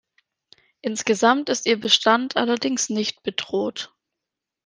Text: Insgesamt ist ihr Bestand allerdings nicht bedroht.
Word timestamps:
Insgesamt 0.81 1.47
ist 1.49 1.67
ihr 1.67 1.79
Bestand 1.79 2.35
allerdings 2.35 2.89
nicht 2.89 3.21
bedroht. 3.21 3.93